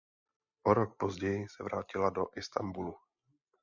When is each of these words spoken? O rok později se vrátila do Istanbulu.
O 0.63 0.73
rok 0.73 0.97
později 0.97 1.45
se 1.49 1.63
vrátila 1.63 2.09
do 2.09 2.25
Istanbulu. 2.37 2.95